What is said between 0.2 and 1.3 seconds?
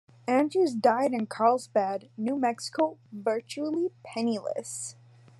Andrews died in